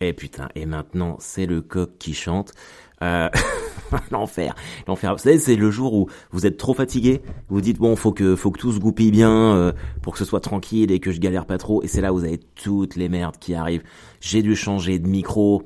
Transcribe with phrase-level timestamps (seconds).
[0.00, 2.52] Et putain, et maintenant, c'est le coq qui chante.
[3.02, 3.28] Euh,
[4.12, 4.54] l'enfer,
[4.86, 5.16] l'enfer.
[5.16, 8.36] Vous savez, c'est le jour où vous êtes trop fatigué, vous dites bon, faut que
[8.36, 11.18] faut que tout se goupille bien euh, pour que ce soit tranquille et que je
[11.18, 11.82] galère pas trop.
[11.82, 13.82] Et c'est là où vous avez toutes les merdes qui arrivent.
[14.20, 15.64] J'ai dû changer de micro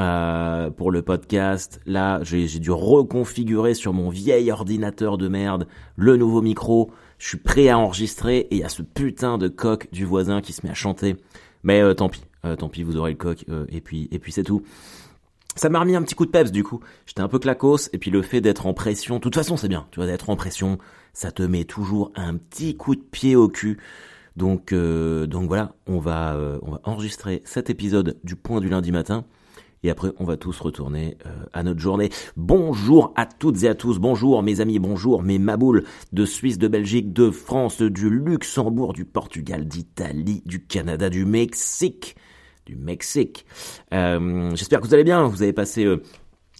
[0.00, 1.80] euh, pour le podcast.
[1.86, 6.90] Là, j'ai dû reconfigurer sur mon vieil ordinateur de merde le nouveau micro.
[7.18, 10.40] Je suis prêt à enregistrer et il y a ce putain de coq du voisin
[10.40, 11.14] qui se met à chanter.
[11.62, 14.44] Mais euh, tant pis, tant pis, vous aurez le coq et puis et puis c'est
[14.44, 14.62] tout.
[15.56, 16.80] Ça m'a remis un petit coup de peps du coup.
[17.06, 19.68] J'étais un peu clacos et puis le fait d'être en pression, de toute façon c'est
[19.68, 20.78] bien, tu vois, d'être en pression,
[21.12, 23.78] ça te met toujours un petit coup de pied au cul.
[24.36, 29.24] Donc donc voilà, on va on va enregistrer cet épisode du point du lundi matin.
[29.82, 32.10] Et après, on va tous retourner euh, à notre journée.
[32.36, 33.98] Bonjour à toutes et à tous.
[33.98, 39.06] Bonjour mes amis, bonjour mes maboules de Suisse, de Belgique, de France, du Luxembourg, du
[39.06, 42.16] Portugal, d'Italie, du Canada, du Mexique.
[42.76, 43.46] Mexique.
[43.92, 45.24] Euh, j'espère que vous allez bien.
[45.24, 45.84] Vous avez passé...
[45.84, 46.02] Euh,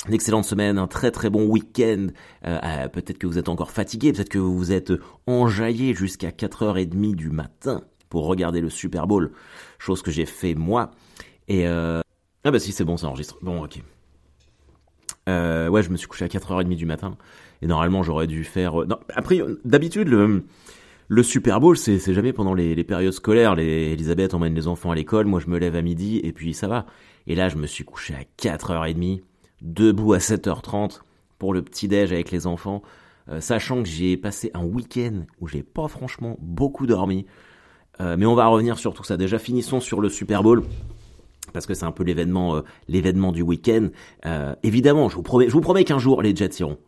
[0.09, 2.07] une excellente semaine, un très très bon week-end.
[2.43, 4.95] peut-être que vous êtes encore fatigué, peut-être que vous vous êtes
[5.27, 9.31] enjaillé jusqu'à 4h30 du matin pour regarder le Super Bowl,
[9.79, 10.91] chose que j'ai fait moi.
[11.49, 12.03] Et euh,
[12.45, 13.39] ah bah si, c'est bon, ça enregistre.
[13.41, 13.81] Bon, ok.
[15.29, 17.17] Euh, ouais, je me suis couché à 4h30 du matin.
[17.63, 18.83] Et normalement, j'aurais dû faire...
[18.83, 20.45] Euh, non, après, d'habitude, le,
[21.13, 23.57] le Super Bowl, c'est jamais pendant les, périodes scolaires.
[23.57, 26.55] Les, Elisabeth emmène les enfants à l'école, moi je me lève à midi, et puis
[26.55, 26.87] ça va.
[27.27, 29.21] Et là, je me suis couché à 4h30,
[29.61, 31.01] debout à 7h30
[31.41, 32.83] pour le petit-déj avec les enfants,
[33.29, 37.27] euh, sachant que j'ai passé un week-end où j'ai pas franchement beaucoup dormi.
[38.01, 39.17] Euh, mais on va revenir sur tout ça.
[39.17, 40.63] Déjà, finissons sur le Super Bowl
[41.53, 43.89] parce que c'est un peu l'événement euh, l'événement du week-end.
[44.63, 46.79] Évidemment, je vous promets, je vous promets qu'un jour les Jets iront.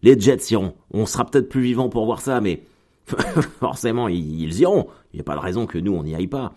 [0.00, 0.72] Les Jets iront.
[0.92, 2.62] On sera peut-être plus vivants pour voir ça, mais
[3.60, 4.88] forcément ils, iront.
[5.12, 6.52] Il n'y a pas de raison que nous on n'y aille pas.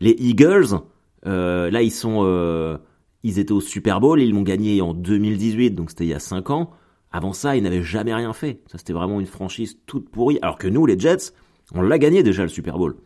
[0.00, 0.78] Les Eagles,
[1.26, 2.78] euh, là ils sont, euh,
[3.22, 6.18] ils étaient au Super Bowl, ils l'ont gagné en 2018, donc c'était il y a
[6.18, 6.70] 5 ans.
[7.14, 8.62] Avant ça, ils n'avaient jamais rien fait.
[8.66, 10.38] Ça c'était vraiment une franchise toute pourrie.
[10.42, 11.32] Alors que nous, les Jets,
[11.74, 12.96] on l'a gagné déjà le Super Bowl.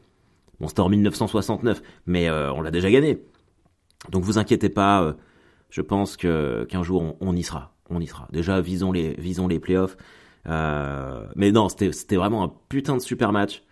[0.60, 3.20] Bon, c'était en 1969, mais on l'a déjà gagné.
[4.10, 5.12] Donc vous inquiétez pas, euh,
[5.70, 8.28] je pense qu'un jour on, y sera, on y sera.
[8.32, 9.96] Déjà visons les visons les playoffs.
[10.48, 13.62] Euh, mais non, c'était vraiment un putain de super match.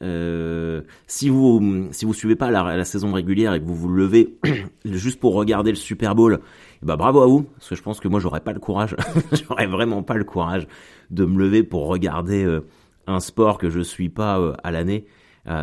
[0.00, 4.38] Euh, si vous si vous suivez pas la, saison régulière et que vous vous levez
[4.84, 6.38] juste pour regarder le Super Bowl,
[6.82, 8.94] bah bravo à vous parce que je pense que moi j'aurais pas le courage,
[9.32, 10.68] j'aurais vraiment pas le courage
[11.10, 12.60] de me lever pour regarder euh,
[13.08, 15.06] un sport que je suis pas à l'année.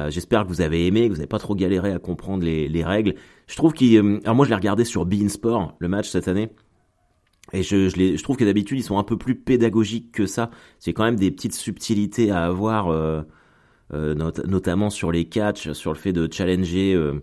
[0.10, 2.84] J'espère que vous avez aimé, que vous n'avez pas trop galéré à comprendre les, les
[2.84, 3.14] règles.
[3.46, 6.50] Je trouve qu'il, alors moi je l'ai regardé sur Bein Sport le match cette année.
[7.54, 10.50] Et je, je, je trouve que d'habitude ils sont un peu plus pédagogiques que ça.
[10.80, 13.22] C'est quand même des petites subtilités à avoir, euh,
[13.94, 17.22] euh, notamment sur les catchs, sur le fait de challenger euh,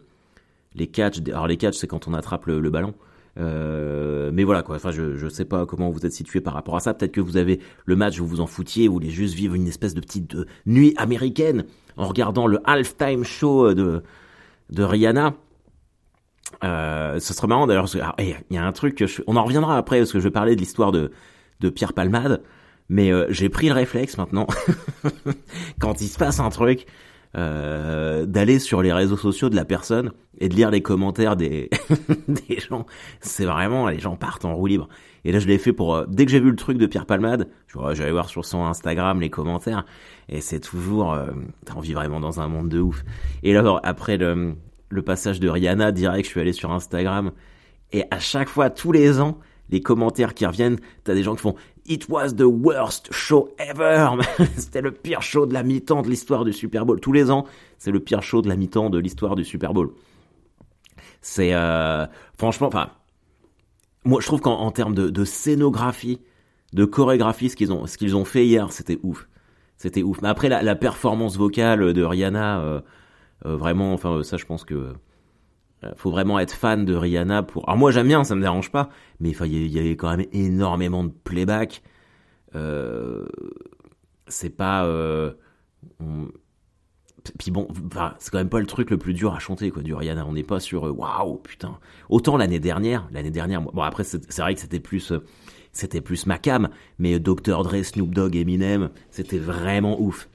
[0.74, 1.18] les catchs.
[1.28, 2.94] Alors les catchs c'est quand on attrape le, le ballon.
[3.38, 4.76] Euh, mais voilà quoi.
[4.76, 6.94] Enfin, je je sais pas comment vous êtes situé par rapport à ça.
[6.94, 9.66] Peut-être que vous avez le match, vous vous en foutiez, vous voulez juste vivre une
[9.66, 11.64] espèce de petite nuit américaine
[11.96, 14.02] en regardant le halftime show de
[14.70, 15.34] de Rihanna.
[16.64, 17.86] Euh, ce serait marrant d'ailleurs.
[18.18, 20.60] Il y a un truc, on en reviendra après parce que je vais parler de
[20.60, 21.10] l'histoire de,
[21.60, 22.42] de Pierre Palmade.
[22.88, 24.46] Mais euh, j'ai pris le réflexe maintenant,
[25.80, 26.86] quand il se passe un truc,
[27.34, 31.70] euh, d'aller sur les réseaux sociaux de la personne et de lire les commentaires des,
[32.28, 32.84] des gens.
[33.20, 34.88] C'est vraiment, les gens partent en roue libre.
[35.24, 35.94] Et là, je l'ai fait pour...
[35.94, 37.48] Euh, dès que j'ai vu le truc de Pierre Palmade,
[37.92, 39.86] j'allais voir sur son Instagram les commentaires,
[40.28, 41.14] et c'est toujours...
[41.14, 41.28] Euh,
[41.64, 43.02] T'as envie vraiment dans un monde de ouf.
[43.42, 44.54] Et là, après le,
[44.92, 47.32] le passage de Rihanna, direct, je suis allé sur Instagram.
[47.92, 49.38] Et à chaque fois, tous les ans,
[49.70, 51.54] les commentaires qui reviennent, t'as des gens qui font
[51.86, 54.10] It was the worst show ever.
[54.56, 57.00] C'était le pire show de la mi-temps de l'histoire du Super Bowl.
[57.00, 57.46] Tous les ans,
[57.78, 59.90] c'est le pire show de la mi-temps de l'histoire du Super Bowl.
[61.22, 62.06] C'est euh,
[62.38, 62.90] franchement, enfin,
[64.04, 66.20] moi je trouve qu'en termes de, scénographie,
[66.72, 69.26] de chorégraphie, ce qu'ils ont, ont fait hier, c'était ouf.
[69.76, 70.20] C'était ouf.
[70.22, 72.60] Mais après la, la, performance vocale de Rihanna.
[72.60, 72.80] Euh,
[73.44, 74.94] vraiment, enfin ça je pense que
[75.84, 77.68] euh, faut vraiment être fan de Rihanna pour.
[77.68, 78.88] Alors moi j'aime bien, ça me dérange pas,
[79.20, 81.82] mais il y, avait quand même énormément de playback.
[82.54, 83.26] Euh...
[84.28, 84.84] C'est pas.
[84.86, 85.32] Euh...
[87.38, 87.68] Puis bon,
[88.18, 90.26] c'est quand même pas le truc le plus dur à chanter quoi du Rihanna.
[90.26, 91.78] On n'est pas sur euh, waouh putain.
[92.08, 93.62] Autant l'année dernière, l'année dernière.
[93.62, 95.12] Bon après c'est vrai que c'était plus
[95.72, 96.68] c'était plus Macam,
[96.98, 100.28] mais Dr Dre, Snoop Dogg, Eminem, c'était vraiment ouf.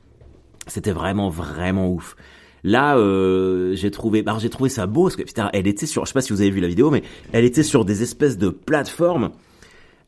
[0.66, 2.16] C'était vraiment vraiment ouf.
[2.64, 6.06] Là, euh, j'ai trouvé, bah, j'ai trouvé ça beau parce que putain, elle était sur,
[6.06, 8.38] je sais pas si vous avez vu la vidéo, mais elle était sur des espèces
[8.38, 9.32] de plateformes.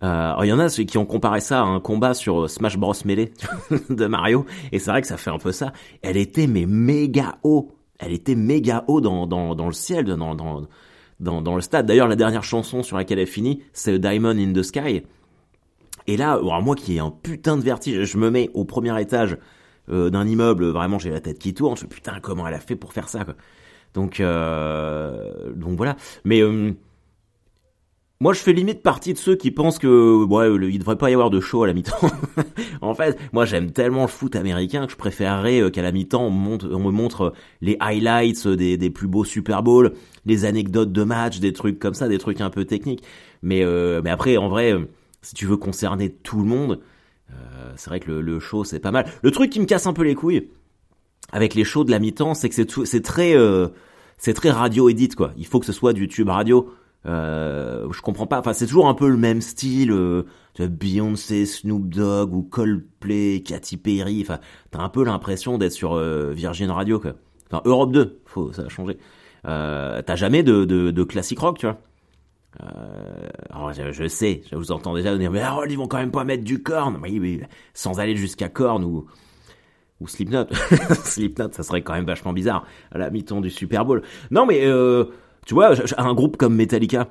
[0.01, 2.77] Euh, il y en a qui ont comparé ça à un combat sur euh, Smash
[2.77, 3.33] Bros Melee
[3.89, 5.73] de Mario, et c'est vrai que ça fait un peu ça.
[6.01, 10.35] Elle était mais méga haut, elle était méga haut dans le ciel, dans,
[11.19, 11.85] dans le stade.
[11.85, 15.03] D'ailleurs, la dernière chanson sur laquelle elle finit, c'est Diamond in the Sky.
[16.07, 18.99] Et là, alors moi qui ai un putain de vertige, je me mets au premier
[18.99, 19.37] étage
[19.91, 22.59] euh, d'un immeuble, vraiment j'ai la tête qui tourne, je me putain comment elle a
[22.59, 23.35] fait pour faire ça quoi.
[23.93, 25.95] Donc euh, donc voilà.
[26.25, 26.73] Mais euh,
[28.21, 31.13] moi, je fais limite partie de ceux qui pensent que ouais, il devrait pas y
[31.13, 31.95] avoir de show à la mi-temps.
[32.81, 36.25] en fait, moi, j'aime tellement le foot américain que je préférerais euh, qu'à la mi-temps,
[36.25, 37.31] on, me montre
[37.61, 39.93] les highlights des, des, plus beaux Super Bowls,
[40.25, 43.05] les anecdotes de match, des trucs comme ça, des trucs un peu techniques.
[43.41, 44.89] Mais euh, mais après, en vrai, euh,
[45.21, 46.81] si tu veux concerner tout le monde,
[47.31, 49.05] euh, c'est vrai que le, show c'est pas mal.
[49.21, 50.49] Le truc qui me casse un peu les couilles
[51.31, 53.35] avec les shows de la mi-temps, c'est que c'est c'est très
[54.17, 55.31] c'est très radio edit quoi.
[55.37, 56.71] Il faut que ce soit du tube radio.
[57.05, 58.39] Euh, je comprends pas.
[58.39, 59.91] Enfin, c'est toujours un peu le même style.
[59.91, 60.23] Euh,
[60.59, 64.21] Beyoncé, Snoop Dogg ou Coldplay, Katy Perry.
[64.21, 64.39] Enfin,
[64.71, 67.13] t'as un peu l'impression d'être sur euh, Virgin Radio, quoi.
[67.51, 68.19] Enfin, Europe 2.
[68.25, 68.97] Faut, ça a changé.
[69.47, 71.79] Euh, t'as jamais de, de classique rock, tu vois.
[72.61, 76.11] Euh, alors je, sais, je vous entends déjà dire, mais oh, ils vont quand même
[76.11, 76.99] pas mettre du corn.
[77.01, 77.41] Oui, oui,
[77.73, 79.05] sans aller jusqu'à corn ou
[79.99, 80.45] ou Slipknot.
[81.03, 84.01] Slipknot, ça serait quand même vachement bizarre à la mi-temps du Super Bowl.
[84.31, 85.05] Non, mais euh,
[85.45, 87.09] tu vois, un groupe comme Metallica,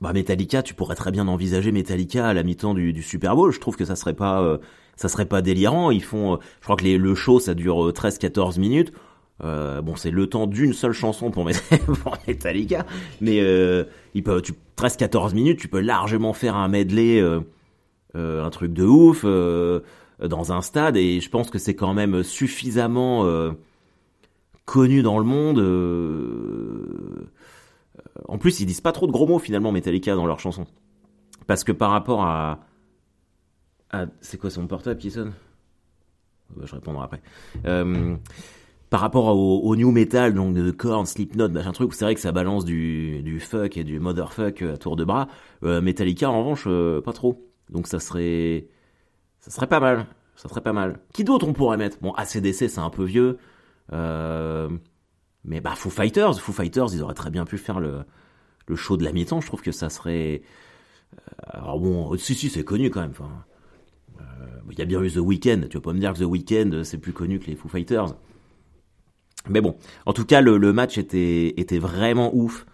[0.00, 3.52] bah Metallica, tu pourrais très bien envisager Metallica à la mi-temps du, du, Super Bowl.
[3.52, 4.58] Je trouve que ça serait pas, euh,
[4.96, 5.90] ça serait pas délirant.
[5.90, 8.92] Ils font, euh, je crois que les, le show ça dure 13-14 euh, minutes.
[9.44, 11.44] Euh, bon, c'est le temps d'une seule chanson pour,
[12.26, 12.86] Metallica,
[13.20, 13.36] mais
[14.14, 17.22] il peut, tu 13-14 minutes, tu peux largement faire un medley,
[18.14, 23.24] un truc de ouf dans un stade, et je pense que c'est quand même suffisamment
[24.66, 25.58] connu dans le monde.
[25.58, 27.30] Euh...
[28.28, 30.66] En plus, ils disent pas trop de gros mots finalement Metallica dans leurs chansons.
[31.46, 32.60] Parce que par rapport à,
[33.90, 34.06] à...
[34.20, 35.32] c'est quoi son portable qui sonne?
[36.54, 37.22] Bah, Je répondrai après.
[38.86, 38.90] Euh...
[38.90, 42.32] Par rapport au, new metal, donc de Korn, Slipknot, machin truc, c'est vrai que ça
[42.32, 45.28] balance du, du fuck et du motherfuck à tour de bras.
[45.64, 47.46] Euh, Metallica, en revanche, euh, pas trop.
[47.70, 48.68] Donc ça serait,
[49.40, 50.06] ça serait pas mal.
[50.36, 51.00] Ça serait pas mal.
[51.12, 51.98] Qui d'autre on pourrait mettre?
[52.00, 53.38] Bon, ACDC, c'est un peu vieux.
[53.92, 54.68] Euh,
[55.44, 58.04] mais bah Foo Fighters, Foo Fighters, ils auraient très bien pu faire le,
[58.66, 59.40] le show de la mi-temps.
[59.40, 60.42] Je trouve que ça serait.
[61.14, 61.16] Euh,
[61.48, 63.14] alors bon, si si, c'est connu quand même.
[64.20, 64.22] Euh,
[64.70, 65.68] il y a bien eu The Weeknd.
[65.70, 68.14] Tu vas pas me dire que The Weeknd c'est plus connu que les Foo Fighters.
[69.48, 69.76] Mais bon,
[70.06, 72.66] en tout cas, le, match était était vraiment ouf.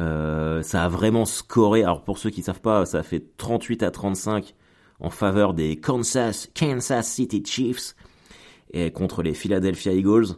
[0.00, 1.82] Euh, ça a vraiment scoré.
[1.82, 4.54] Alors pour ceux qui savent pas, ça fait 38 à 35
[5.00, 7.94] en faveur des Kansas Kansas City Chiefs
[8.72, 10.36] et contre les Philadelphia Eagles.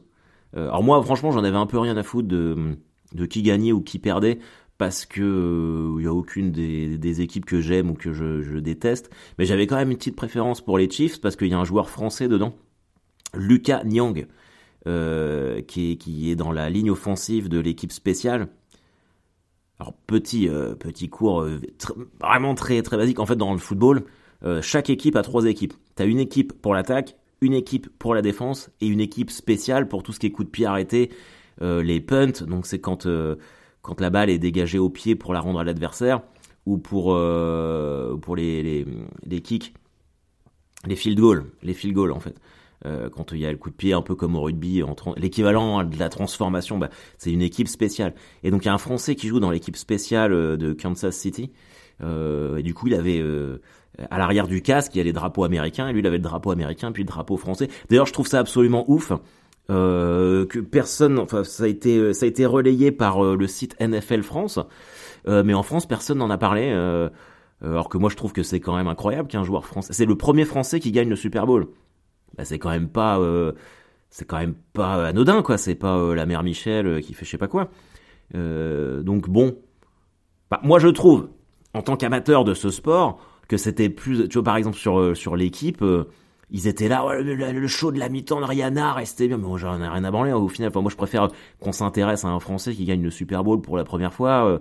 [0.57, 2.77] Euh, alors moi, franchement, j'en avais un peu rien à foutre de,
[3.15, 4.39] de qui gagnait ou qui perdait
[4.79, 8.43] parce que il euh, y a aucune des, des équipes que j'aime ou que je,
[8.43, 11.55] je, déteste, mais j'avais quand même une petite préférence pour les Chiefs parce qu'il y
[11.55, 12.55] a un joueur français dedans,
[13.35, 14.27] Lucas Nyang,
[14.87, 18.49] euh, qui, est, dans la ligne offensive de l'équipe spéciale.
[19.81, 21.61] Alors petit euh, petit cours euh,
[22.21, 23.19] vraiment très très basique.
[23.19, 24.05] En fait, dans le football,
[24.63, 25.75] chaque équipe a trois équipes.
[25.97, 30.05] T'as une équipe pour l'attaque, une équipe pour la défense et une équipe spéciale pour
[30.05, 31.11] tout ce qui est coup de pied arrêté,
[31.61, 33.09] les punts, donc c'est quand
[33.83, 36.23] quand la balle est dégagée au pied pour la rendre à l'adversaire,
[36.65, 37.07] ou pour
[38.21, 38.87] pour les
[39.43, 39.75] kicks,
[40.87, 42.41] les field goals, les field goals en fait.
[42.85, 44.83] Euh, quand il y a le coup de pied, un peu comme au rugby,
[45.17, 48.15] l'équivalent de la transformation, bah, c'est une équipe spéciale.
[48.43, 51.17] Et donc il y a un Français qui joue dans l'équipe spéciale euh, de Kansas
[51.17, 51.53] City.
[52.03, 53.25] Euh, et du coup, il avait
[54.11, 56.23] à l'arrière du casque, il y a les drapeaux américains, et lui, il avait le
[56.23, 57.69] drapeau américain, puis le drapeau français.
[57.89, 59.13] D'ailleurs, je trouve ça absolument ouf.
[59.69, 63.75] Euh, que personne, enfin ça a été ça a été relayé par euh, le site
[63.81, 64.61] NFL France,
[65.27, 66.71] euh, mais en France personne n'en a parlé.
[66.73, 67.09] Euh,
[67.63, 70.15] alors que moi je trouve que c'est quand même incroyable qu'un joueur français, c'est le
[70.15, 71.67] premier français qui gagne le Super Bowl.
[72.37, 73.21] Bah, c'est quand même pas
[74.11, 75.59] c'est quand même pas anodin quoi.
[75.59, 77.71] C'est pas la mère Michel qui fait je sais pas quoi.
[78.35, 79.59] donc bon,
[80.51, 81.29] bah, moi je trouve
[81.75, 85.15] en tant qu'amateur de ce sport que c'était plus, tu vois, par exemple sur euh,
[85.15, 86.05] sur l'équipe, euh,
[86.51, 89.81] ils étaient là, le, show de la mi-temps de Rihanna restait bien, mais moi j'en
[89.81, 90.71] ai rien à branler hein, au final.
[90.75, 91.29] Moi je préfère
[91.61, 94.47] qu'on s'intéresse à un Français qui gagne le Super Bowl pour la première fois.
[94.47, 94.59] Euh.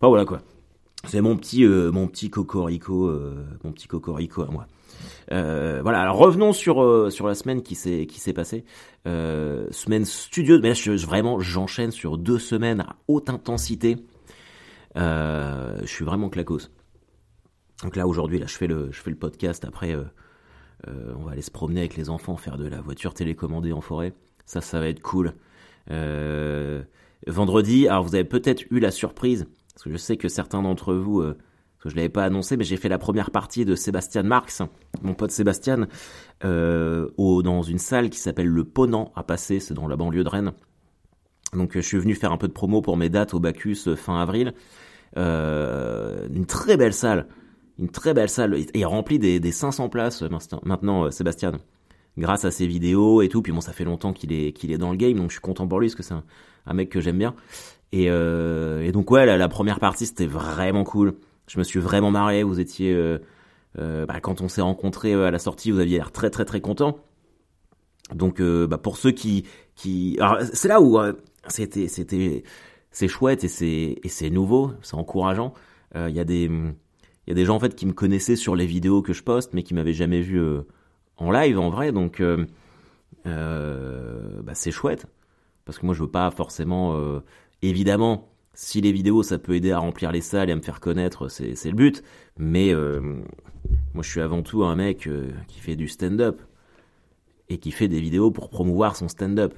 [0.00, 0.40] Voilà quoi.
[1.04, 3.10] C'est mon petit mon petit cocorico,
[3.64, 4.66] mon petit cocorico à moi.
[5.30, 6.00] Voilà.
[6.00, 8.64] Alors revenons sur sur la semaine qui s'est qui s'est passée.
[9.04, 10.58] semaine studio.
[10.60, 13.96] Mais là, je, vraiment j'enchaîne sur deux semaines à haute intensité.
[14.96, 16.70] je suis vraiment clacos.
[17.82, 19.64] Donc là aujourd'hui, là je fais le, je fais le podcast.
[19.64, 20.04] Après, euh,
[20.88, 23.80] euh, on va aller se promener avec les enfants, faire de la voiture télécommandée en
[23.80, 24.12] forêt.
[24.46, 25.34] Ça, ça va être cool.
[25.90, 26.82] Euh,
[27.26, 30.94] vendredi, alors vous avez peut-être eu la surprise, parce que je sais que certains d'entre
[30.94, 31.22] vous,
[31.82, 34.62] euh, que je l'avais pas annoncé, mais j'ai fait la première partie de Sébastien Marx,
[35.02, 35.88] mon pote Sébastien,
[36.44, 40.24] euh, au, dans une salle qui s'appelle le Ponant à passer, c'est dans la banlieue
[40.24, 40.52] de Rennes.
[41.52, 44.20] Donc je suis venu faire un peu de promo pour mes dates au Bacchus fin
[44.20, 44.54] avril.
[45.16, 47.26] une très belle salle,
[47.78, 50.22] une très belle salle, et remplie des, des 500 places
[50.64, 51.52] maintenant, Sébastien
[52.18, 53.42] grâce à ses vidéos et tout.
[53.42, 55.40] Puis bon, ça fait longtemps qu'il est qu'il est dans le game, donc je suis
[55.40, 57.34] content pour lui parce que c'est un, mec que j'aime bien.
[57.94, 61.14] Euh, et donc ouais, la, première partie c'était vraiment cool.
[61.46, 62.42] Je me suis vraiment marré.
[62.42, 63.18] Vous étiez euh,
[63.78, 66.60] euh, bah, quand on s'est rencontrés à la sortie, vous aviez l'air très très très
[66.60, 66.98] content.
[68.14, 70.18] Donc bah, pour ceux qui qui,
[70.52, 70.98] c'est là où
[71.48, 72.42] c'était c'était
[72.90, 75.54] c'est chouette et c'est c'est nouveau, c'est encourageant.
[75.94, 78.54] Il y a des il y a des gens en fait qui me connaissaient sur
[78.54, 80.38] les vidéos que je poste, mais qui m'avaient jamais vu
[81.16, 82.46] en live en vrai, donc euh,
[83.26, 85.06] euh, bah, c'est chouette
[85.64, 87.20] parce que moi je veux pas forcément, euh,
[87.62, 90.80] évidemment, si les vidéos ça peut aider à remplir les salles et à me faire
[90.80, 92.02] connaître, c'est le but,
[92.38, 95.08] mais moi je suis avant tout un mec
[95.48, 96.42] qui fait du stand-up
[97.48, 99.54] et qui fait des vidéos pour promouvoir son stand-up.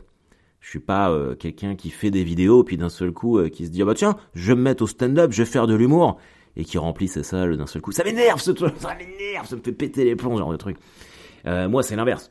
[0.60, 3.82] Je suis pas quelqu'un qui fait des vidéos puis d'un seul coup qui se dit
[3.82, 6.18] ah bah tiens je vais me mettre au stand-up, je vais faire de l'humour
[6.56, 7.92] et qui remplit ses salles d'un seul coup.
[7.92, 10.76] Ça m'énerve ce truc, ça m'énerve, ça me fait péter les plombs genre de truc.
[11.46, 12.30] Euh, moi, c'est l'inverse.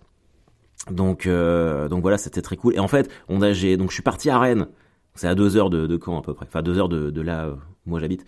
[0.90, 2.76] Donc, euh, donc voilà, c'était très cool.
[2.76, 4.68] Et en fait, on j'ai, donc je suis parti à Rennes.
[5.16, 6.46] C'est à deux heures de, de Caen à peu près.
[6.48, 8.26] Enfin, deux heures de, de là où moi j'habite.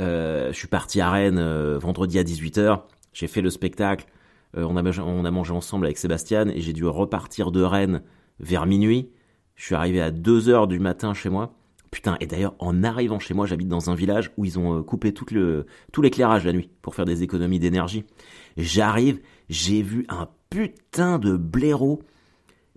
[0.00, 1.40] Euh, je suis parti à Rennes
[1.76, 2.82] vendredi à 18h.
[3.12, 4.06] J'ai fait le spectacle.
[4.56, 8.02] on, a, on a mangé ensemble avec Sébastien et j'ai dû repartir de Rennes
[8.38, 9.10] vers minuit.
[9.56, 11.54] Je suis arrivé à 2 heures du matin chez moi.
[11.90, 15.12] Putain, et d'ailleurs, en arrivant chez moi, j'habite dans un village où ils ont coupé
[15.12, 18.04] tout le, tout l'éclairage la nuit pour faire des économies d'énergie.
[18.56, 22.00] J'arrive, j'ai vu un putain de blaireau.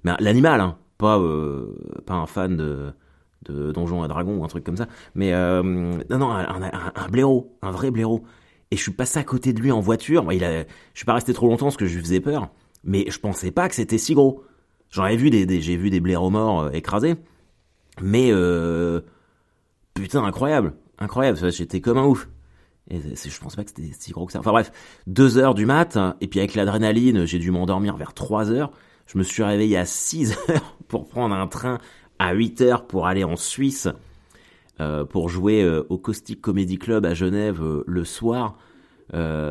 [0.03, 1.75] Mais l'animal, hein, pas, euh,
[2.07, 2.91] pas un fan de,
[3.45, 4.87] de Donjons et Dragons ou un truc comme ça.
[5.15, 8.23] Mais euh, non, non, un, un, blaireau, un vrai blaireau.
[8.71, 10.31] Et je suis passé à côté de lui en voiture.
[10.31, 12.49] il a, je suis pas resté trop longtemps parce que je lui faisais peur.
[12.83, 14.43] Mais je pensais pas que c'était si gros.
[14.89, 17.15] J'en ai vu des, j'ai vu des blaireaux morts euh, écrasés.
[18.01, 19.01] Mais euh,
[19.93, 21.51] putain, incroyable, incroyable.
[21.51, 22.27] J'étais comme un ouf.
[22.89, 24.39] Et je pense pas que c'était si gros que ça.
[24.39, 24.71] Enfin bref,
[25.07, 28.71] deux heures du mat, et puis avec l'adrénaline, j'ai dû m'endormir vers 3 heures.
[29.07, 31.79] Je me suis réveillé à 6 heures pour prendre un train
[32.19, 33.87] à 8 heures pour aller en Suisse
[34.81, 38.57] euh, pour jouer euh, au Caustic Comedy Club à Genève euh, le soir.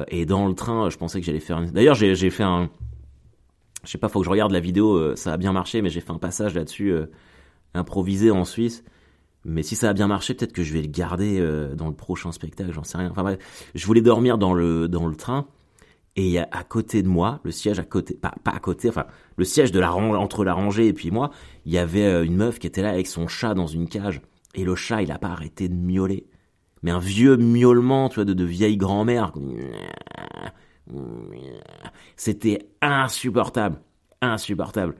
[0.08, 1.60] Et dans le train, je pensais que j'allais faire.
[1.60, 1.70] Une...
[1.70, 2.68] D'ailleurs, j'ai fait un.
[3.84, 5.14] Je sais pas, faut que je regarde la vidéo.
[5.14, 6.92] ça a bien marché, mais j'ai fait un passage là-dessus
[7.72, 8.82] improvisé en Suisse.
[9.44, 11.40] Mais si ça a bien marché, peut-être que je vais le garder
[11.76, 13.10] dans le prochain spectacle, j'en sais rien.
[13.12, 13.38] Enfin bref,
[13.76, 15.46] je voulais dormir dans le dans le train
[16.16, 19.44] et à côté de moi, le siège à côté, pas pas à côté, enfin le
[19.44, 21.30] siège de la entre la rangée et puis moi,
[21.64, 24.20] il y avait euh, une meuf qui était là avec son chat dans une cage
[24.54, 26.26] et le chat, il a pas arrêté de miauler.
[26.82, 29.32] Mais un vieux miaulement, tu vois, de, de vieille grand-mère.
[32.16, 33.80] C'était insupportable,
[34.20, 34.96] insupportable,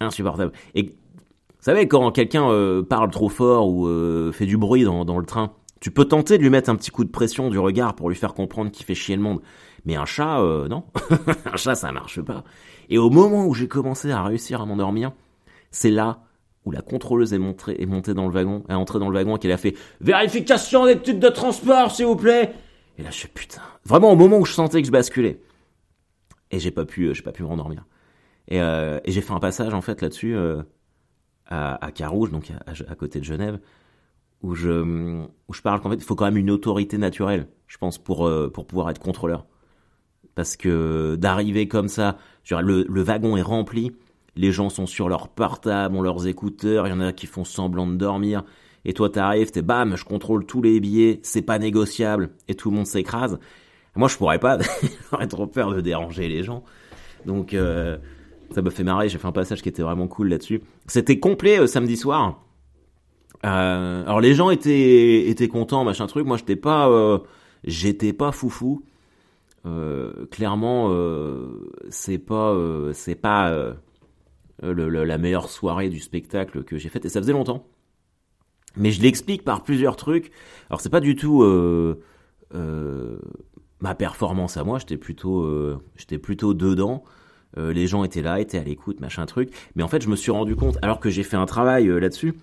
[0.00, 0.52] insupportable.
[0.74, 5.04] Et vous savez, quand quelqu'un euh, parle trop fort ou euh, fait du bruit dans,
[5.04, 7.58] dans, le train, tu peux tenter de lui mettre un petit coup de pression du
[7.58, 9.40] regard pour lui faire comprendre qu'il fait chier le monde.
[9.84, 10.84] Mais un chat, euh, non.
[11.52, 12.44] un chat, ça marche pas.
[12.88, 15.12] Et au moment où j'ai commencé à réussir à m'endormir,
[15.70, 16.20] c'est là
[16.64, 19.52] où la contrôleuse est montée, dans le wagon, est entrée dans le wagon et qu'elle
[19.52, 22.52] a fait vérification d'études de transport, s'il vous plaît.
[22.98, 23.62] Et là, je suis putain.
[23.84, 25.40] Vraiment au moment où je sentais que je basculais.
[26.50, 27.86] Et j'ai pas pu, j'ai pas pu me rendormir.
[28.48, 30.36] Et, et j'ai fait un passage en fait là-dessus
[31.48, 33.58] à, à Carouge, donc à, côté de Genève,
[34.42, 35.26] où je,
[35.62, 38.66] parle qu'en fait, il faut quand même une autorité naturelle, je pense, pour, euh, pour
[38.66, 39.46] pouvoir être contrôleur.
[40.38, 42.16] Parce que d'arriver comme ça,
[42.48, 43.90] le, wagon est rempli,
[44.36, 47.42] les gens sont sur leur portable, ont leurs écouteurs, il y en a qui font
[47.42, 48.44] semblant de dormir,
[48.84, 52.70] et toi t'arrives, t'es bam, je contrôle tous les billets, c'est pas négociable, et tout
[52.70, 53.40] le monde s'écrase.
[53.96, 54.58] Moi je pourrais pas,
[55.10, 56.62] j'aurais trop peur de déranger les gens.
[57.26, 57.98] Donc euh,
[58.52, 60.62] ça me fait marrer, j'ai fait un passage qui était vraiment cool là-dessus.
[60.86, 62.44] C'était complet euh, samedi soir.
[63.44, 66.28] Euh, alors les gens étaient contents, machin truc.
[66.28, 66.88] Moi j'étais pas
[67.64, 68.84] j'étais pas foufou.
[69.68, 70.90] Euh, clairement
[71.90, 72.56] c'est pas
[72.92, 73.74] c'est pas
[74.62, 77.66] la meilleure soirée du spectacle que j'ai faite et ça faisait longtemps.
[78.76, 80.30] Mais je l'explique par plusieurs trucs.
[80.70, 81.44] Alors c'est pas du tout
[83.80, 84.78] ma performance à moi.
[84.78, 87.04] J'étais plutôt j'étais plutôt dedans.
[87.56, 89.50] Euh, les gens étaient là, étaient à l'écoute, machin truc.
[89.74, 91.98] Mais en fait, je me suis rendu compte, alors que j'ai fait un travail euh,
[91.98, 92.34] là-dessus,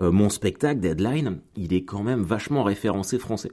[0.00, 3.52] euh, mon spectacle Deadline, il est quand même vachement référencé français.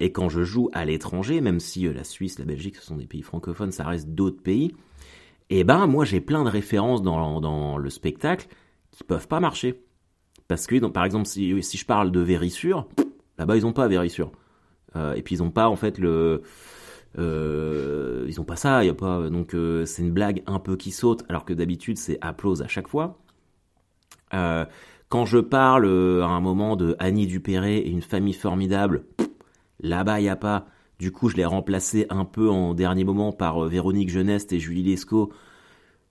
[0.00, 3.06] Et quand je joue à l'étranger, même si la Suisse, la Belgique, ce sont des
[3.06, 4.74] pays francophones, ça reste d'autres pays,
[5.50, 8.48] eh ben moi j'ai plein de références dans, le spectacle
[8.90, 9.82] qui peuvent pas marcher.
[10.48, 12.88] Parce que, par exemple, si, je parle de Vérissure,
[13.38, 14.32] là-bas ils ont pas Vérissure.
[14.96, 16.42] et puis ils ont pas en fait le
[17.18, 20.76] euh, ils ont pas ça, y a pas donc euh, c'est une blague un peu
[20.76, 23.18] qui saute alors que d'habitude c'est applause à chaque fois.
[24.30, 25.86] quand je parle
[26.22, 29.04] à un moment de Annie Dupéré et une famille formidable,
[29.82, 30.66] là-bas il y a pas.
[30.98, 34.82] Du coup, je l'ai remplacé un peu en dernier moment par Véronique Geneste et Julie
[34.82, 35.32] Lescaut.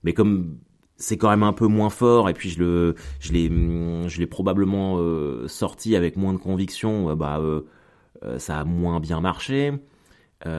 [0.02, 0.58] Mais comme
[1.00, 5.96] c'est quand même un peu moins fort et puis je je l'ai probablement euh, sorti
[5.96, 7.62] avec moins de conviction euh, bah euh,
[8.38, 9.72] ça a moins bien marché
[10.44, 10.52] bah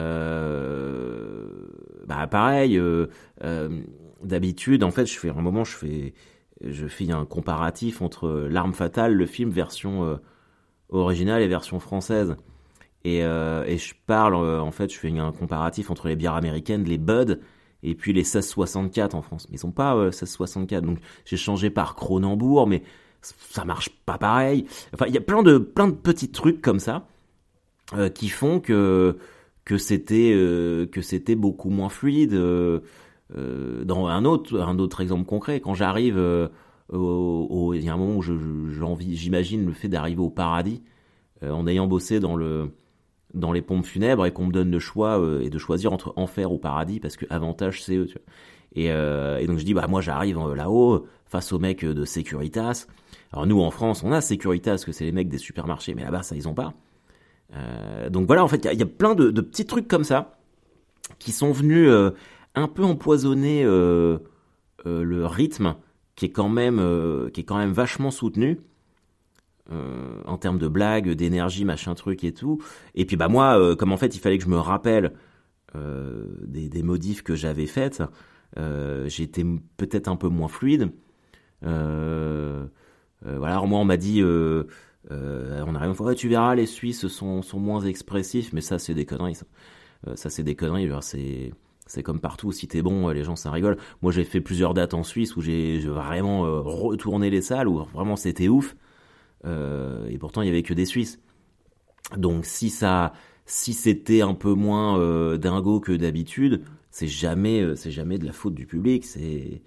[2.30, 2.80] pareil
[4.22, 6.14] d'habitude en fait je fais un moment je fais
[6.60, 10.18] je fais un comparatif entre l'arme fatale le film version
[10.88, 12.36] originale et version française
[13.04, 16.98] et, et je parle en fait je fais un comparatif entre les bières américaines les
[16.98, 17.40] Bud
[17.82, 19.48] et puis les 1664 en France.
[19.48, 22.82] Mais ils sont pas 1664, donc j'ai changé par Cronenbourg, mais
[23.22, 24.66] ça marche pas pareil.
[24.92, 27.06] Enfin, il y a plein de plein de petits trucs comme ça
[27.94, 29.16] euh, qui font que
[29.64, 32.34] que c'était euh, que beaucoup moins fluide.
[32.34, 32.80] Euh,
[33.84, 36.18] dans un autre un autre exemple concret, quand j'arrive
[36.92, 40.82] au, il y a un moment où j'imagine le fait d'arriver au paradis
[41.40, 42.68] en ayant bossé dans le
[43.34, 46.12] dans les pompes funèbres et qu'on me donne le choix euh, et de choisir entre
[46.16, 48.08] enfer ou paradis parce que avantage c'est eux.
[48.78, 52.86] Euh, et, donc je dis bah moi j'arrive euh, là-haut face aux mecs de Securitas.
[53.32, 56.22] Alors nous en France on a Securitas que c'est les mecs des supermarchés mais là-bas
[56.22, 56.74] ça ils ont pas.
[58.10, 60.38] Donc voilà en fait il y, a plein de, de, petits trucs comme ça
[61.18, 61.90] qui sont venus
[62.54, 65.74] un peu empoisonner le rythme
[66.16, 66.80] qui est quand même
[67.34, 68.58] qui est quand même vachement soutenu.
[69.72, 72.62] Euh, en termes de blagues, d'énergie, machin truc et tout.
[72.94, 75.12] Et puis bah moi, euh, comme en fait il fallait que je me rappelle
[75.76, 78.02] euh, des, des, modifs que j'avais faites,
[79.06, 79.44] j'étais
[79.76, 80.90] peut-être un peu moins fluide.
[81.62, 82.68] voilà,
[83.22, 88.78] moi on m'a dit, on tu verras, les Suisses sont, sont moins expressifs, mais ça
[88.78, 89.36] c'est des conneries.
[89.36, 89.46] Ça,
[90.16, 90.90] ça c'est des conneries.
[91.00, 91.52] C'est
[91.86, 93.78] c'est comme partout, si t'es bon, les gens ça rigole.
[94.02, 98.16] Moi j'ai fait plusieurs dates en Suisse où j'ai vraiment retourné les salles, où vraiment
[98.16, 98.76] c'était ouf.
[99.44, 101.20] Euh, et pourtant il y avait que des Suisses.
[102.16, 103.12] Donc si ça,
[103.46, 108.26] si c'était un peu moins euh, dingo que d'habitude, c'est jamais, euh, c'est jamais de
[108.26, 109.04] la faute du public.
[109.04, 109.62] C'est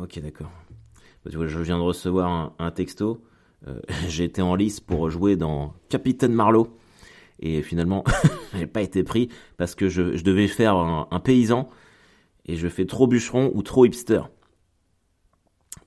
[0.00, 0.50] ok, d'accord.
[1.26, 3.24] Je viens de recevoir un, texto.
[4.08, 6.76] J'étais en lice pour jouer dans Capitaine Marlowe.
[7.40, 8.04] Et finalement,
[8.54, 11.68] j'ai pas été pris parce que je, devais faire un, paysan
[12.46, 14.22] et je fais trop bûcheron ou trop hipster.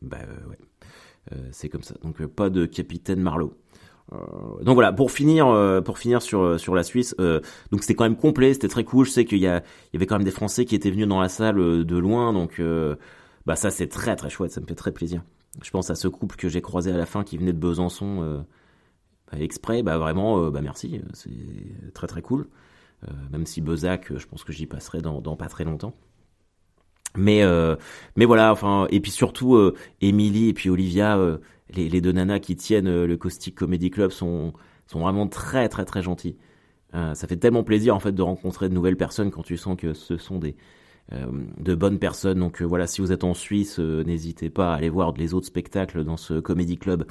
[0.02, 0.58] Bah euh, ouais,
[1.34, 1.96] euh, c'est comme ça.
[2.04, 3.54] Donc euh, pas de capitaine Marlowe.
[4.62, 5.48] donc voilà, pour finir,
[5.84, 7.14] pour finir sur sur la Suisse,
[7.72, 9.06] donc c'était quand même complet, c'était très cool.
[9.06, 11.08] Je sais qu'il y a, il y avait quand même des Français qui étaient venus
[11.08, 12.62] dans la salle de loin, donc
[13.46, 15.24] bah ça c'est très très chouette, ça me fait très plaisir.
[15.62, 18.46] Je pense à ce couple que j'ai croisé à la fin qui venait de Besançon
[19.30, 22.48] bah, exprès, bah vraiment, bah merci, c'est très très cool.
[23.32, 25.94] même si Bezac, je pense que j'y passerai dans, dans pas très longtemps.
[27.18, 27.76] Mais euh,
[28.16, 31.40] mais voilà, enfin et puis surtout euh, Emily et puis Olivia, euh,
[31.74, 34.54] les, deux nanas qui tiennent euh, le Caustic Comedy Club sont
[34.86, 36.38] sont vraiment très très très gentils.
[36.94, 39.94] ça fait tellement plaisir en fait de rencontrer de nouvelles personnes quand tu sens que
[39.94, 40.56] ce sont des
[41.60, 42.40] de bonnes personnes.
[42.40, 46.04] Donc voilà, si vous êtes en Suisse, n'hésitez pas à aller voir les autres spectacles
[46.04, 47.06] dans ce Comedy Club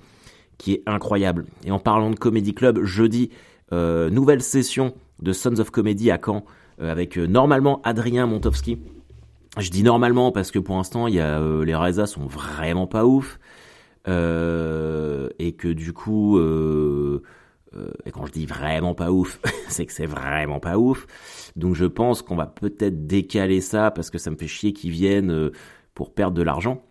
[0.58, 1.44] qui est incroyable.
[1.64, 3.30] Et en parlant de Comedy Club, jeudi,
[3.72, 6.44] nouvelle session de Sons of Comedy à Caen
[6.78, 8.78] avec normalement Adrien Montowski
[9.58, 12.86] je dis normalement parce que pour l'instant, il y a euh, les résas sont vraiment
[12.86, 13.38] pas ouf
[14.08, 17.22] euh, et que du coup, euh,
[17.74, 21.06] euh et quand je dis vraiment pas ouf, c'est que c'est vraiment pas ouf.
[21.56, 24.92] Donc je pense qu'on va peut-être décaler ça parce que ça me fait chier qu'ils
[24.92, 25.52] viennent euh,
[25.94, 26.82] pour perdre de l'argent.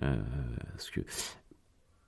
[0.00, 1.00] parce que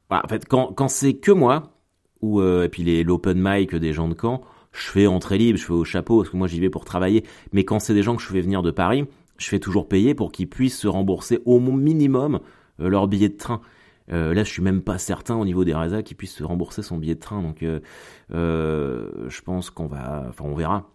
[0.09, 1.75] voilà, en fait, quand quand c'est que moi
[2.21, 5.65] ou et puis les l'open mic des gens de camp, je fais entrée libre, je
[5.65, 7.25] fais au chapeau parce que moi j'y vais pour travailler.
[7.53, 9.07] Mais quand c'est des gens que je fais venir de Paris
[9.39, 12.41] je fais toujours payer pour qu'ils puissent se rembourser au minimum
[12.81, 13.61] euh, leur billet de train.
[14.11, 16.83] Euh, là, je suis même pas certain au niveau des RSA qu'ils puissent se rembourser
[16.83, 17.43] son billet de train.
[17.43, 17.81] Donc, euh,
[18.33, 20.91] euh je pense qu'on va, enfin, on verra.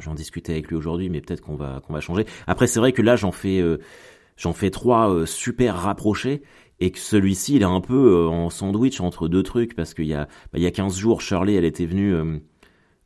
[0.00, 2.24] J'en discutais avec lui aujourd'hui, mais peut-être qu'on va qu'on va changer.
[2.46, 3.60] Après, c'est vrai que là, j'en fais
[4.36, 6.42] j'en fais trois super rapprochés
[6.78, 10.14] et que celui-ci, il est un peu en sandwich entre deux trucs parce qu'il y
[10.14, 12.14] a bah, il y a 15 jours, Shirley, elle était venue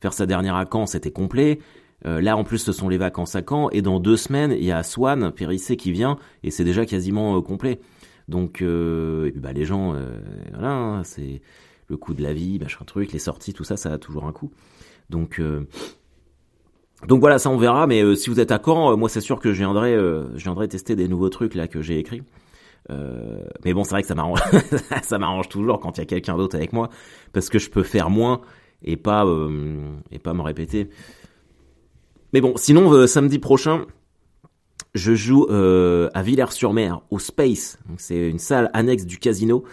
[0.02, 1.60] faire sa dernière à Caen, c'était complet.
[2.06, 4.64] Euh, là, en plus, ce sont les vacances à Caen, et dans deux semaines, il
[4.64, 7.80] y a Swan, Périssé qui vient, et c'est déjà quasiment euh, complet.
[8.28, 9.94] Donc, euh, bah, les gens,
[10.52, 11.42] voilà, hein, c'est
[11.88, 14.32] le coût de la vie, machin truc, les sorties, tout ça, ça a toujours un
[14.32, 14.50] coût.
[15.10, 15.42] Donc,
[17.06, 17.86] donc voilà, ça on verra.
[17.86, 20.96] Mais si vous êtes à Caen, moi c'est sûr que je viendrai, je viendrai tester
[20.96, 22.22] des nouveaux trucs là que j'ai écrits.
[22.88, 24.40] mais bon, c'est vrai que ça m'arrange,
[25.02, 26.88] ça m'arrange toujours quand il y a quelqu'un d'autre avec moi,
[27.32, 28.40] parce que je peux faire moins
[28.82, 29.26] et pas
[30.12, 30.88] et pas me répéter.
[32.32, 33.84] Mais bon, sinon, euh, samedi prochain,
[34.94, 37.78] je joue euh, à Villers-sur-Mer, au Space.
[37.98, 39.64] C'est une salle annexe du casino.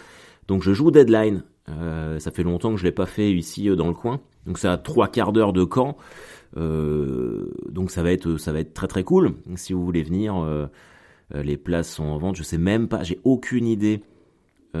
[0.46, 1.42] Donc je joue Deadline.
[1.70, 4.20] Euh, ça fait longtemps que je l'ai pas fait ici dans le coin.
[4.46, 5.96] Donc c'est à trois quarts d'heure de camp.
[6.56, 9.36] donc ça va être ça va être très très cool.
[9.56, 10.34] Si vous voulez venir,
[11.32, 12.36] les places sont en vente.
[12.36, 14.02] Je sais même pas, j'ai aucune idée
[14.74, 14.80] d'où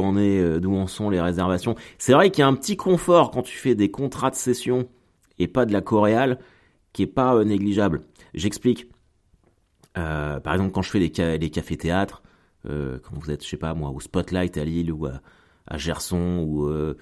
[0.00, 1.74] en est, d'où en sont les réservations.
[1.98, 4.88] C'est vrai qu'il y a un petit confort quand tu fais des contrats de session
[5.40, 6.38] et pas de la coréale
[6.92, 8.02] qui est pas négligeable.
[8.34, 8.88] J'explique.
[9.98, 11.10] Euh, par exemple, quand je fais les,
[11.50, 12.22] cafés-théâtres,
[12.68, 15.20] euh, quand vous êtes, je sais pas moi, au Spotlight à Lille ou à,
[15.76, 16.94] Gerson ou euh,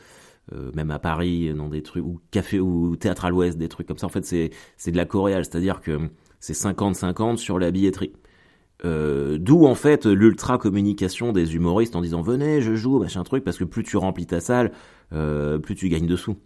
[0.75, 3.99] même à Paris, dans des trucs, ou café ou théâtre à l'ouest, des trucs comme
[3.99, 4.51] ça, en fait, c'est,
[4.91, 5.99] de la coréale, c'est-à-dire que
[6.41, 8.13] c'est 50-50 sur la billetterie.
[8.85, 13.59] D'où en fait l'ultra communication des humoristes en disant venez je joue machin truc parce
[13.59, 14.71] que plus tu remplis ta salle
[15.11, 16.37] plus tu gagnes dessous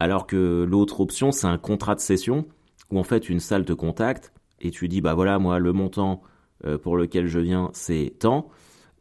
[0.00, 2.46] alors que l'autre option c'est un contrat de session
[2.90, 6.22] où en fait une salle te contacte et tu dis bah voilà moi le montant
[6.64, 8.48] euh, pour lequel je viens c'est tant.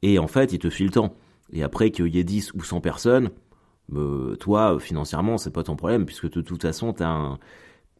[0.01, 1.15] Et en fait il te file tant.
[1.51, 3.29] Et après qu'il y ait 10 ou 100 personnes
[3.93, 7.39] euh, toi financièrement c'est pas ton problème puisque de toute façon t'as un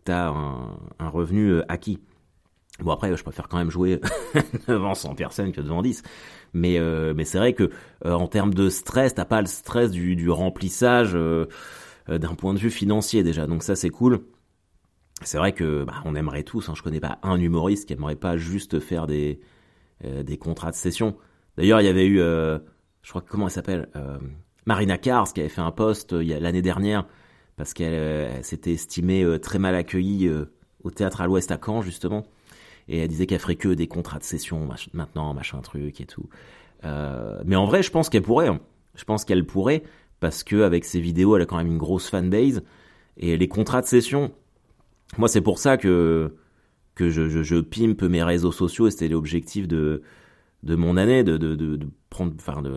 [0.06, 2.00] t'as un, un revenu euh, acquis.
[2.80, 4.02] Bon après je préfère quand même jouer
[4.68, 6.02] devant 100 personnes que devant 10
[6.54, 6.80] mais
[7.14, 7.70] mais c'est vrai que
[8.04, 11.16] en termes de stress t'as pas le stress du, du remplissage
[12.08, 14.24] d'un point de vue financier déjà donc ça c'est cool
[15.26, 16.70] c'est vrai que bah, on aimerait tous.
[16.70, 19.40] Hein, je connais pas un humoriste qui aimerait pas juste faire des
[20.06, 21.16] euh, des contrats de session.
[21.58, 22.60] D'ailleurs, il y avait eu, euh,
[23.04, 24.18] je crois comment elle s'appelle, euh,
[24.66, 27.06] Marina Kars qui avait fait un post l'année dernière
[27.58, 30.28] parce qu'elle s'était estimée très mal accueillie
[30.84, 32.24] au théâtre à l'Ouest à Caen justement,
[32.88, 36.28] et elle disait qu'elle ferait que des contrats de session maintenant, machin truc et tout.
[36.82, 38.48] mais en vrai, je pense qu'elle pourrait.
[38.48, 38.60] Hein.
[38.96, 39.84] Je pense qu'elle pourrait
[40.24, 42.64] parce que avec ses vidéos, elle a quand même une grosse fanbase
[43.18, 44.32] et les contrats de session
[45.18, 46.36] moi, c'est pour ça que
[46.96, 50.04] que je, pimpe mes réseaux sociaux et c'était l'objectif de
[50.62, 52.76] de mon année de, de, de, prendre enfin de,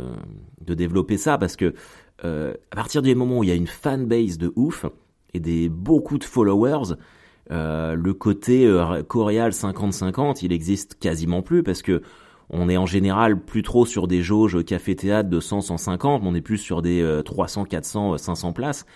[0.63, 1.75] de développer ça parce que
[2.25, 4.87] euh, à partir du moment où il y a une fanbase de ouf
[5.35, 6.95] et des beaucoup de followers
[7.53, 12.03] euh, le côté euh, coréal 50-50 il existe quasiment plus parce que
[12.51, 16.29] on est en général plus trop sur des jauges café théâtre de 100 150 mais
[16.29, 18.87] on est plus sur des 300 400 500 places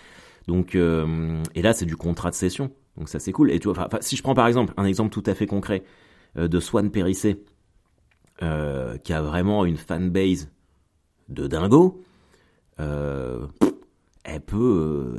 [0.47, 3.51] donc euh, et là c'est du contrat de session donc ça c'est cool.
[3.51, 5.83] Et tu vois, si je prends par exemple un exemple tout à fait concret
[6.37, 7.43] euh, de Swan Périssé,
[8.41, 10.49] euh, qui a vraiment une fanbase
[11.29, 12.03] de dingo,
[12.79, 13.47] euh,
[14.23, 15.17] elle peut,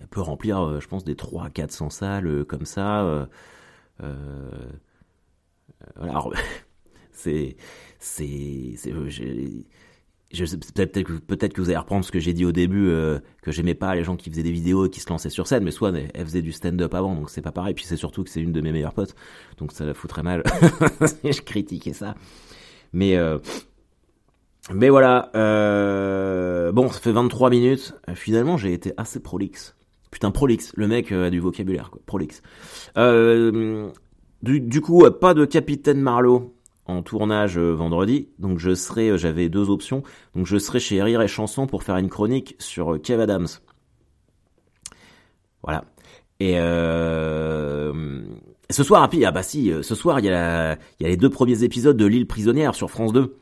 [0.00, 3.28] elle peut remplir, je pense, des 300-400 salles comme ça.
[6.00, 6.32] alors,
[7.16, 7.56] c'est,
[7.98, 8.74] c'est,
[10.74, 13.52] peut-être que peut-être que vous allez reprendre ce que j'ai dit au début euh, que
[13.52, 15.70] j'aimais pas les gens qui faisaient des vidéos et qui se lançaient sur scène mais
[15.70, 17.74] soit elle faisait du stand-up avant donc c'est pas pareil.
[17.74, 19.14] Puis c'est surtout que c'est une de mes meilleures potes
[19.58, 20.42] donc ça la foutrait mal
[21.06, 22.14] si je critiquais ça.
[22.92, 23.38] Mais euh,
[24.72, 27.94] mais voilà euh, bon ça fait 23 minutes.
[28.14, 29.76] Finalement j'ai été assez prolixe.
[30.10, 30.72] Putain prolixe.
[30.76, 32.00] Le mec a du vocabulaire quoi.
[32.04, 32.42] Prolixe.
[34.42, 36.55] Du, du coup pas de capitaine Marlowe
[36.86, 40.02] en tournage euh, vendredi, donc je serai, euh, j'avais deux options,
[40.34, 43.48] donc je serai chez Rire et Chanson pour faire une chronique sur euh, Kev Adams.
[45.62, 45.84] Voilà.
[46.38, 46.54] Et
[48.70, 51.96] ce soir, ah, ah bah si, ce soir il y, a les deux premiers épisodes
[51.96, 53.36] de L'île prisonnière sur France 2.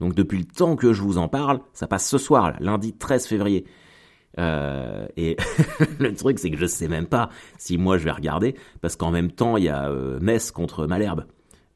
[0.00, 3.26] Donc depuis le temps que je vous en parle, ça passe ce soir, lundi 13
[3.26, 3.66] février.
[4.38, 5.36] et
[5.98, 9.10] le truc, c'est que je sais même pas si moi je vais regarder, parce qu'en
[9.10, 11.24] même temps, il y a Metz contre Malherbe.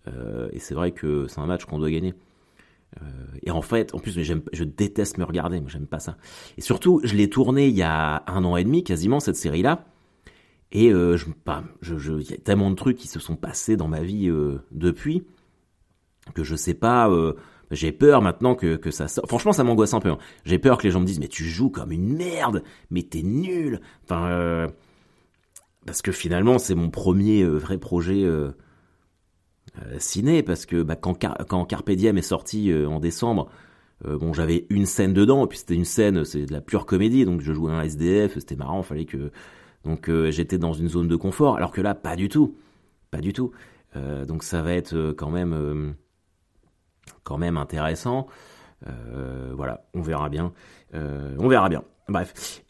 [0.09, 2.15] Euh, et c'est vrai que c'est un match qu'on doit gagner.
[3.01, 3.07] Euh,
[3.43, 6.17] et en fait, en plus, je déteste me regarder, moi j'aime pas ça.
[6.59, 9.87] Et surtout, je l'ai tourné il y a un an et demi quasiment cette série-là.
[10.73, 13.77] Et euh, je, bah, je, je, y a tellement de trucs qui se sont passés
[13.77, 15.25] dans ma vie euh, depuis
[16.35, 17.11] que je sais pas.
[17.71, 19.07] J'ai peur maintenant que, que ça.
[19.27, 20.11] Franchement, ça m'angoisse un peu.
[20.11, 20.19] Hein.
[20.45, 23.23] J'ai peur que les gens me disent mais tu joues comme une merde, mais t'es
[23.23, 23.81] nul.
[24.05, 24.69] Enfin,
[25.85, 28.25] parce que finalement, c'est mon premier vrai projet
[29.99, 33.49] ciné parce que bah, quand, quand Carpe Diem est sorti euh, en décembre,
[34.07, 36.87] euh, bon j'avais une scène dedans et puis c'était une scène, c'est de la pure
[36.87, 39.31] comédie donc je jouais un SDF, c'était marrant, fallait que
[39.85, 42.57] donc j'étais dans une zone de confort alors que là pas du tout,
[43.11, 43.51] pas du tout.
[44.29, 45.95] donc ça va être quand même
[47.25, 48.29] quand même intéressant.
[49.57, 50.53] voilà, on verra bien,
[50.95, 51.83] on verra bien.
[52.09, 52.63] Bref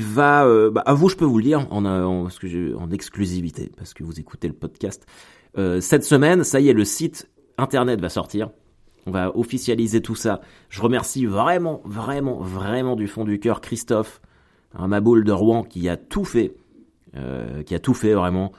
[0.00, 2.28] va, euh, bah, à vous je peux vous le dire en, en
[2.90, 5.06] exclusivité parce que vous écoutez le podcast.
[5.58, 8.50] Euh, cette semaine, ça y est, le site internet va sortir.
[9.06, 10.40] On va officialiser tout ça.
[10.68, 14.20] Je remercie vraiment, vraiment, vraiment du fond du cœur Christophe,
[14.74, 16.56] un maboule de Rouen qui a tout fait
[17.64, 18.52] qui a tout fait vraiment,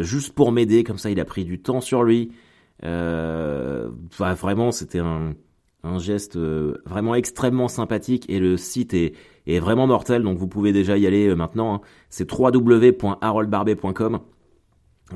[0.00, 0.82] juste pour m'aider.
[0.82, 2.32] Comme ça, il a pris du temps sur lui.
[2.82, 5.34] vraiment, c'était un,
[5.86, 9.14] un geste vraiment extrêmement sympathique et le site est,
[9.46, 10.22] vraiment mortel.
[10.22, 11.74] Donc vous pouvez déjà y aller maintenant.
[11.74, 11.80] Hein.
[12.10, 14.20] C'est www.haroldbarbet.com.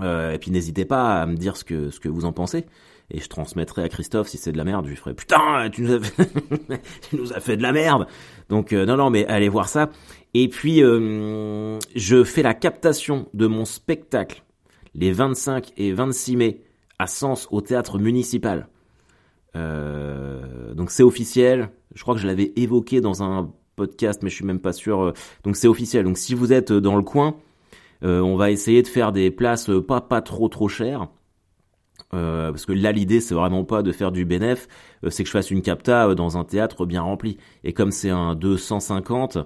[0.02, 2.66] et puis n'hésitez pas à me dire ce que, vous en pensez
[3.10, 5.82] et je transmettrai à Christophe si c'est de la merde, je lui ferai putain, tu
[5.82, 8.06] nous as fait, de la merde.
[8.48, 9.90] Donc euh, non non mais allez voir ça.
[10.34, 14.44] Et puis euh, je fais la captation de mon spectacle
[14.94, 16.62] les 25 et 26 mai
[16.98, 18.68] à Sens au théâtre municipal.
[19.56, 21.70] Euh, donc c'est officiel.
[21.94, 25.12] Je crois que je l'avais évoqué dans un podcast, mais je suis même pas sûr.
[25.44, 26.04] Donc c'est officiel.
[26.04, 27.36] Donc si vous êtes dans le coin,
[28.02, 31.08] on va essayer de faire des places pas pas trop trop chères.
[32.12, 34.66] Euh, parce que là l'idée c'est vraiment pas de faire du bénéf,
[35.04, 37.38] euh, c'est que je fasse une capta euh, dans un théâtre bien rempli.
[37.62, 39.38] Et comme c'est un 250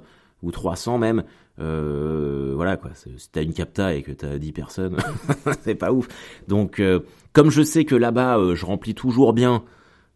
[0.43, 1.25] ou 300 même,
[1.59, 2.91] voilà quoi.
[2.95, 4.97] Si t'as une capta et que t'as 10 personnes,
[5.63, 6.09] c'est pas ouf.
[6.49, 6.83] Donc
[7.33, 9.63] comme je sais que là-bas je remplis toujours bien,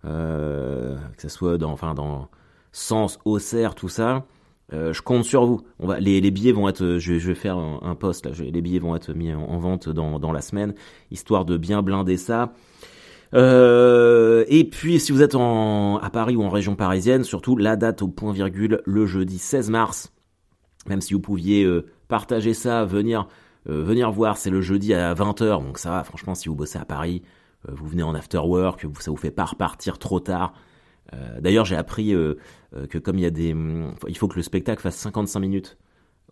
[0.03, 2.29] que ce soit dans, enfin dans
[2.73, 4.25] Sens, Auxerre, tout ça.
[4.73, 5.63] Euh, je compte sur vous.
[5.79, 8.33] On va, les, billets vont être, je, vais faire un, post là.
[8.39, 10.75] les billets vont être mis en, vente dans, dans la semaine,
[11.11, 12.53] histoire de bien blinder ça.
[13.35, 17.77] Euh, et puis, si vous êtes en, à Paris ou en région parisienne, surtout la
[17.77, 20.13] date au point virgule, le jeudi 16 mars.
[20.87, 23.27] Même si vous pouviez euh, partager ça, venir,
[23.69, 25.63] euh, venir voir, c'est le jeudi à 20h.
[25.63, 27.23] Donc ça va, franchement, si vous bossez à Paris,
[27.67, 30.53] vous venez en after work, ça vous fait pas repartir trop tard.
[31.15, 32.35] Euh, d'ailleurs, j'ai appris euh,
[32.77, 33.55] euh, que comme il y a des,
[34.09, 35.79] il faut que le spectacle fasse 55 minutes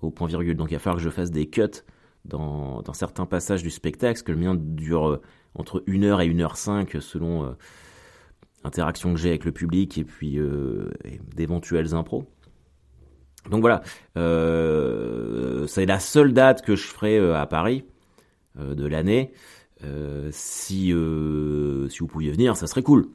[0.01, 1.83] au point virgule, donc il va falloir que je fasse des cuts
[2.25, 5.21] dans, certains passages du spectacle, parce que le mien dure
[5.55, 7.57] entre 1 heure et 1 heure 5 selon
[8.65, 10.39] interaction que j'ai avec le public et puis
[11.35, 12.27] d'éventuels impros.
[13.49, 13.83] Donc voilà,
[14.15, 17.85] c'est la seule date que je ferai à Paris
[18.59, 19.33] de l'année.
[20.31, 23.09] Si, si vous pouviez venir, ça serait cool.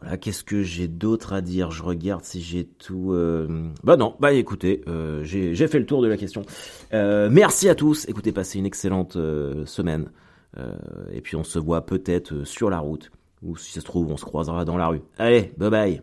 [0.00, 1.70] Voilà, qu'est-ce que j'ai d'autre à dire?
[1.70, 3.12] Je regarde si j'ai tout.
[3.12, 3.68] Euh...
[3.82, 6.42] Bah non, bah écoutez, euh, j'ai fait le tour de la question.
[6.92, 8.08] Euh, merci à tous.
[8.08, 10.10] Écoutez, passez une excellente euh, semaine.
[10.56, 10.76] Euh,
[11.12, 13.10] et puis on se voit peut-être sur la route.
[13.42, 15.02] Ou si ça se trouve, on se croisera dans la rue.
[15.18, 16.02] Allez, bye bye